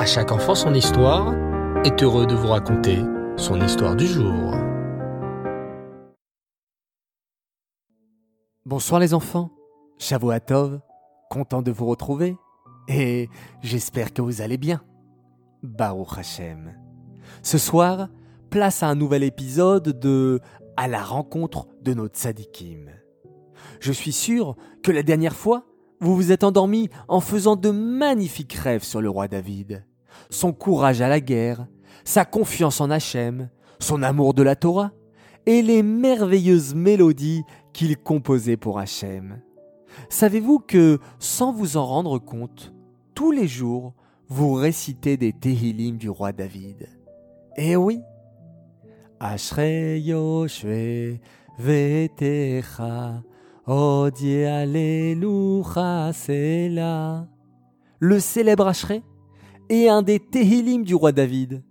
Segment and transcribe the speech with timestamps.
[0.00, 1.34] À chaque enfant son histoire
[1.84, 3.00] est heureux de vous raconter
[3.36, 4.54] son histoire du jour.
[8.64, 9.50] Bonsoir les enfants,
[9.98, 10.80] Shavuatov,
[11.28, 12.38] content de vous retrouver
[12.88, 13.28] et
[13.60, 14.80] j'espère que vous allez bien.
[15.62, 16.72] Baruch Hashem.
[17.42, 18.08] Ce soir,
[18.48, 20.40] place à un nouvel épisode de
[20.78, 22.88] À la rencontre de nos tzadikim.
[23.80, 25.66] Je suis sûr que la dernière fois,
[26.00, 29.84] vous vous êtes endormi en faisant de magnifiques rêves sur le roi David,
[30.30, 31.66] son courage à la guerre,
[32.04, 33.48] sa confiance en Hachem,
[33.78, 34.92] son amour de la Torah
[35.46, 39.40] et les merveilleuses mélodies qu'il composait pour Hachem.
[40.08, 42.72] Savez-vous que, sans vous en rendre compte,
[43.14, 43.94] tous les jours,
[44.28, 46.88] vous récitez des Tehillim du roi David?
[47.56, 48.00] Eh oui.
[57.98, 59.02] Le célèbre Ashrei?
[59.70, 61.62] Est un des Tehillim du roi David.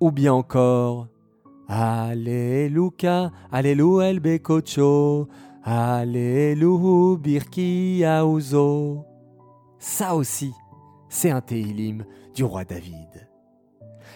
[0.00, 1.08] Ou bien encore
[1.66, 5.28] Alléluia, Alléluia el Bekocho,
[5.64, 9.04] Alléluia birki auzo.
[9.78, 10.52] Ça aussi,
[11.08, 13.28] c'est un Tehillim du roi David.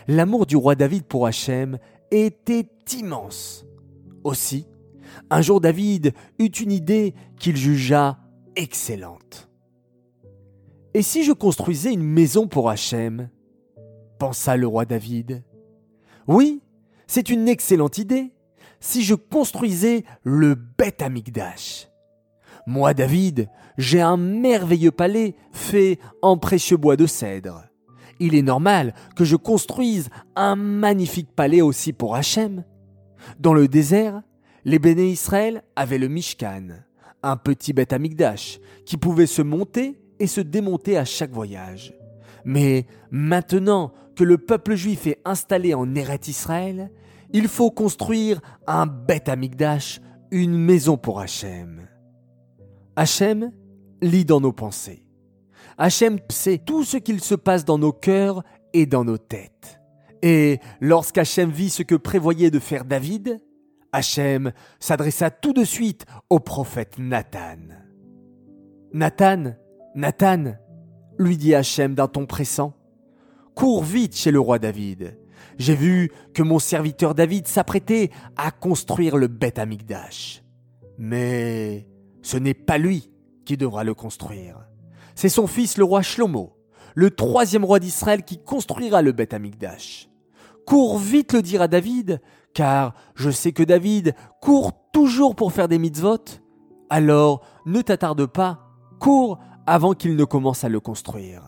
[0.07, 1.79] L'amour du roi David pour Hachem
[2.11, 3.65] était immense.
[4.23, 4.67] Aussi,
[5.31, 8.19] un jour David eut une idée qu'il jugea
[8.55, 9.49] excellente.
[10.97, 13.29] Et si je construisais une maison pour Hachem?
[14.19, 15.45] pensa le roi David.
[16.27, 16.63] Oui,
[17.07, 18.33] c'est une excellente idée.
[18.81, 21.89] Si je construisais le Beth Amigdash.
[22.67, 27.65] Moi, David, j'ai un merveilleux palais fait en précieux bois de cèdre.
[28.19, 32.65] Il est normal que je construise un magnifique palais aussi pour Hachem.
[33.39, 34.23] Dans le désert,
[34.65, 36.69] les béné Israël avaient le Mishkan,
[37.23, 41.95] un petit Beth Amigdash qui pouvait se monter et se démonter à chaque voyage.
[42.45, 46.91] Mais maintenant que le peuple juif est installé en Eret Israël,
[47.33, 50.01] il faut construire un Beth Amigdash,
[50.31, 51.89] une maison pour Hachem.
[52.95, 53.53] Hachem
[54.01, 55.05] lit dans nos pensées.
[55.79, 58.43] Hachem sait tout ce qu'il se passe dans nos cœurs
[58.73, 59.81] et dans nos têtes.
[60.23, 63.39] Et lorsqu'Hachem vit ce que prévoyait de faire David,
[63.93, 67.59] Hachem s'adressa tout de suite au prophète Nathan.
[68.93, 69.55] Nathan,
[69.97, 70.57] Nathan,
[71.19, 72.75] lui dit Hachem d'un ton pressant,
[73.55, 75.19] cours vite chez le roi David.
[75.57, 80.45] J'ai vu que mon serviteur David s'apprêtait à construire le Beth Amigdash.
[80.99, 81.89] Mais
[82.21, 83.11] ce n'est pas lui
[83.47, 84.67] qui devra le construire.
[85.15, 86.59] C'est son fils le roi Shlomo,
[86.95, 90.11] le troisième roi d'Israël qui construira le Beth Amigdash.
[90.67, 92.21] Cours vite le dire à David,
[92.53, 96.25] car je sais que David court toujours pour faire des mitzvot.
[96.91, 98.61] Alors ne t'attarde pas,
[99.01, 101.43] cours avant qu'il ne commence à le construire.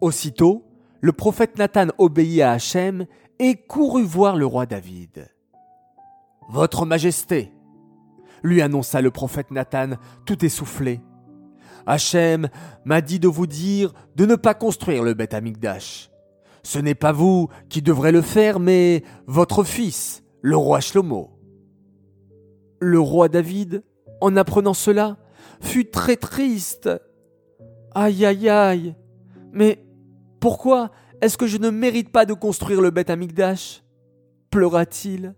[0.00, 0.64] Aussitôt,
[1.00, 3.06] le prophète Nathan obéit à Hachem
[3.38, 5.28] et courut voir le roi David.
[6.48, 7.52] Votre Majesté,
[8.42, 9.90] lui annonça le prophète Nathan
[10.26, 11.00] tout essoufflé.
[11.86, 12.48] Hachem
[12.84, 16.10] m'a dit de vous dire de ne pas construire le Beth Amigdash.
[16.62, 21.30] Ce n'est pas vous qui devrez le faire, mais votre fils, le roi Shlomo.
[22.80, 23.82] Le roi David,
[24.20, 25.16] en apprenant cela,
[25.60, 26.90] fut très triste.
[27.94, 28.94] Aïe aïe aïe.
[29.52, 29.84] Mais
[30.40, 33.82] pourquoi est-ce que je ne mérite pas de construire le Beth Amigdash
[34.52, 35.34] pleura-t-il.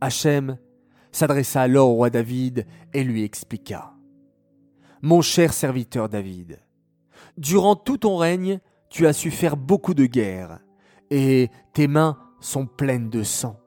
[0.00, 0.58] Hachem
[1.12, 3.94] s'adressa alors au roi David et lui expliqua.
[5.02, 6.58] Mon cher serviteur David,
[7.36, 10.58] durant tout ton règne, tu as su faire beaucoup de guerres,
[11.10, 13.60] et tes mains sont pleines de sang.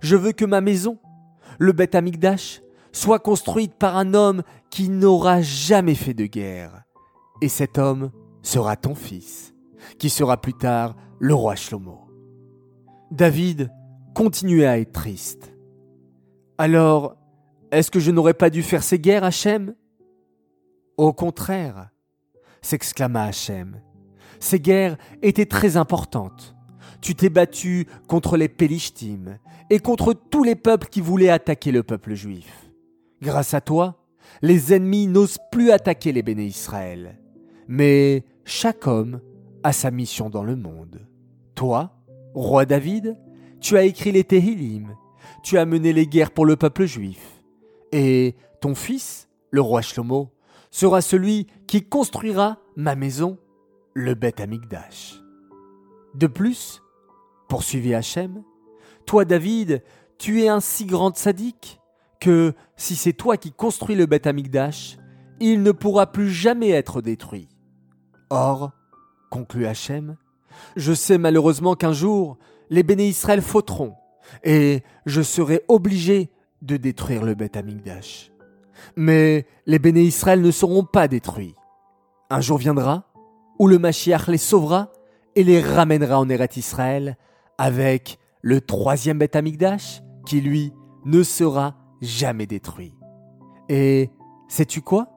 [0.00, 0.98] Je veux que ma maison,
[1.58, 2.62] le Beth Amigdash,
[2.92, 6.84] soit construite par un homme qui n'aura jamais fait de guerre.
[7.40, 8.10] Et cet homme
[8.42, 9.54] sera ton fils,
[9.98, 12.00] qui sera plus tard le roi Shlomo.
[13.10, 13.70] David
[14.14, 15.54] continuait à être triste.
[16.58, 17.16] Alors,
[17.70, 19.74] est-ce que je n'aurais pas dû faire ces guerres, Hachem?
[20.96, 21.90] Au contraire,
[22.60, 23.80] s'exclama Hachem.
[24.40, 26.54] Ces guerres étaient très importantes.
[27.00, 29.38] Tu t'es battu contre les Pélishtim
[29.70, 32.61] et contre tous les peuples qui voulaient attaquer le peuple juif.
[33.22, 34.02] Grâce à toi,
[34.42, 37.20] les ennemis n'osent plus attaquer les béné Israël.
[37.68, 39.20] Mais chaque homme
[39.62, 41.06] a sa mission dans le monde.
[41.54, 41.92] Toi,
[42.34, 43.16] roi David,
[43.60, 44.96] tu as écrit les Tehillim,
[45.44, 47.44] tu as mené les guerres pour le peuple juif.
[47.92, 50.32] Et ton fils, le roi Shlomo,
[50.72, 53.38] sera celui qui construira ma maison,
[53.94, 55.22] le Beth Amigdash.
[56.16, 56.82] De plus,
[57.48, 58.42] poursuivit Hachem,
[59.06, 59.84] toi David,
[60.18, 61.78] tu es un si grand sadique
[62.22, 64.96] que si c'est toi qui construis le Beth Amigdash,
[65.40, 67.48] il ne pourra plus jamais être détruit.
[68.30, 68.70] Or,
[69.28, 70.16] conclut Hachem.
[70.76, 72.38] Je sais malheureusement qu'un jour,
[72.70, 73.94] les béné Israël fauteront,
[74.44, 76.30] et je serai obligé
[76.62, 78.30] de détruire le Beth Amikdash.
[78.94, 81.56] Mais les béné Israël ne seront pas détruits.
[82.30, 83.12] Un jour viendra
[83.58, 84.92] où le Mashiach les sauvera
[85.34, 87.16] et les ramènera en Eret Israël
[87.58, 90.72] avec le troisième Beth Amikdash qui, lui,
[91.04, 92.94] ne sera jamais détruit.
[93.68, 94.10] Et
[94.48, 95.08] sais-tu quoi?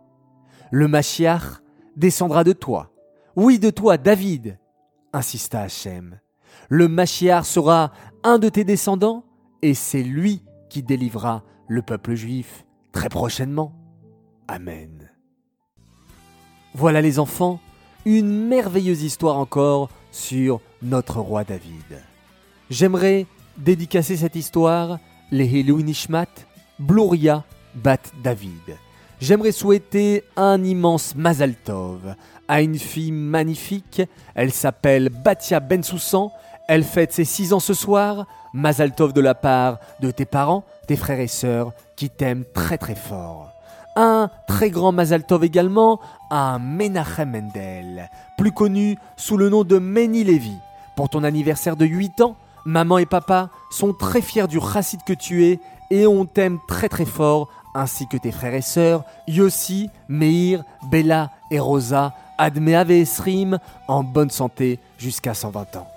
[0.71, 1.61] Le Mashiach
[1.97, 2.91] descendra de toi.
[3.35, 4.57] Oui, de toi, David,
[5.11, 6.19] insista Hachem.
[6.69, 7.91] Le Mashiach sera
[8.23, 9.25] un de tes descendants
[9.61, 13.73] et c'est lui qui délivrera le peuple juif très prochainement.
[14.47, 15.11] Amen.
[16.73, 17.59] Voilà les enfants,
[18.05, 22.03] une merveilleuse histoire encore sur notre roi David.
[22.69, 23.25] J'aimerais
[23.57, 24.99] dédicacer cette histoire
[25.31, 26.27] les Hilou Nishmat,
[26.79, 27.43] Bloria
[27.75, 28.77] Bat David.
[29.21, 32.15] J'aimerais souhaiter un immense Mazal Tov
[32.47, 34.01] à une fille magnifique.
[34.33, 36.31] Elle s'appelle Batia Bensoussan.
[36.67, 38.27] Elle fête ses 6 ans ce soir.
[38.53, 42.77] Mazal Tov de la part de tes parents, tes frères et sœurs qui t'aiment très
[42.77, 43.51] très fort.
[43.95, 49.77] Un très grand Mazal Tov également à Menachem Mendel, plus connu sous le nom de
[49.77, 50.55] Meni Levi.
[50.97, 52.35] Pour ton anniversaire de 8 ans,
[52.65, 55.59] maman et papa sont très fiers du chassid que tu es
[55.95, 61.31] et on t'aime très très fort, ainsi que tes frères et sœurs, Yossi, Meir, Bella
[61.51, 65.87] et Rosa, Admeave et Esrim, en bonne santé jusqu'à 120 ans.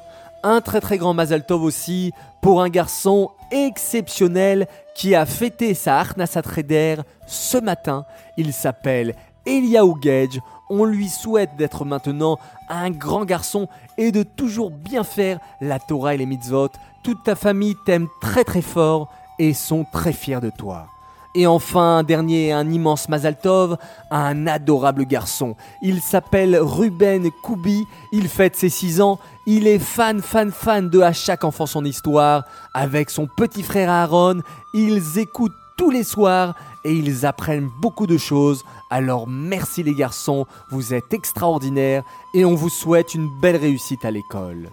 [0.45, 2.13] Un très très grand Mazal Tov aussi
[2.43, 6.97] pour un garçon exceptionnel qui a fêté sa Arnasat Reder
[7.27, 8.05] ce matin.
[8.37, 9.17] Il s'appelle
[9.47, 10.41] Eliaou Gage.
[10.71, 13.67] On lui souhaite d'être maintenant un grand garçon
[13.97, 16.69] et de toujours bien faire la Torah et les mitzvot.
[17.03, 20.87] Toute ta famille t'aime très très fort et sont très fiers de toi.
[21.35, 23.77] Et enfin, dernier, un immense Mazaltov,
[24.11, 25.57] un adorable garçon.
[25.83, 31.01] Il s'appelle Ruben Koubi, il fête ses 6 ans, il est fan, fan, fan de
[31.01, 32.45] À chaque enfant son histoire.
[32.75, 34.41] Avec son petit frère Aaron,
[34.75, 36.55] ils écoutent tous les soirs
[36.85, 38.65] et ils apprennent beaucoup de choses.
[38.91, 42.03] Alors merci les garçons, vous êtes extraordinaires
[42.35, 44.71] et on vous souhaite une belle réussite à l'école.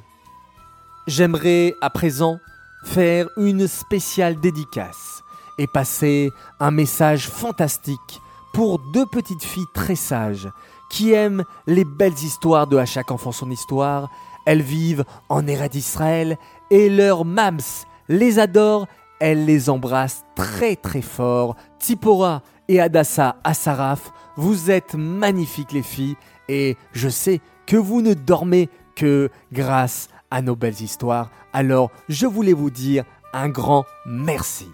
[1.05, 2.39] J'aimerais à présent
[2.85, 5.23] faire une spéciale dédicace
[5.57, 8.21] et passer un message fantastique
[8.53, 10.49] pour deux petites filles très sages
[10.89, 14.09] qui aiment les belles histoires de À chaque enfant son histoire.
[14.45, 16.37] Elles vivent en Ered d'Israël
[16.69, 17.59] et leur mams
[18.07, 18.87] les adore.
[19.19, 21.55] Elles les embrassent très très fort.
[21.79, 26.15] Tipora et Adassa Asaraf, vous êtes magnifiques les filles
[26.47, 31.29] et je sais que vous ne dormez que grâce à nos belles histoires.
[31.53, 34.71] Alors je voulais vous dire un grand merci.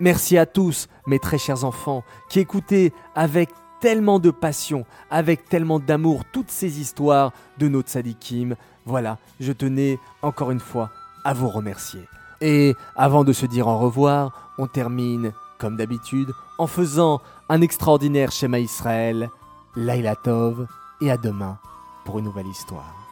[0.00, 5.78] Merci à tous, mes très chers enfants, qui écoutez avec tellement de passion, avec tellement
[5.78, 8.56] d'amour toutes ces histoires de nos tzadikim.
[8.84, 10.90] Voilà, je tenais encore une fois
[11.24, 12.00] à vous remercier.
[12.40, 18.32] Et avant de se dire au revoir, on termine, comme d'habitude, en faisant un extraordinaire
[18.32, 19.30] schéma Israël,
[19.76, 20.66] Laila Tov,
[21.00, 21.58] et à demain
[22.04, 23.11] pour une nouvelle histoire.